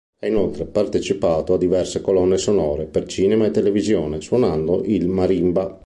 Ha 0.19 0.25
inoltre 0.25 0.65
partecipato 0.65 1.53
a 1.53 1.59
diverse 1.59 2.01
colonne 2.01 2.39
sonore 2.39 2.85
per 2.87 3.05
cinema 3.05 3.45
e 3.45 3.51
televisione 3.51 4.19
suonando 4.19 4.81
il 4.83 5.07
marimba. 5.07 5.79